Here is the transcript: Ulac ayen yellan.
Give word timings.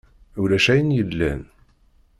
Ulac 0.41 0.65
ayen 0.73 0.89
yellan. 0.97 1.41